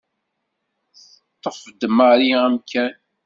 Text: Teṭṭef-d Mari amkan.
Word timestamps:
Teṭṭef-d 1.41 1.81
Mari 1.97 2.29
amkan. 2.45 2.93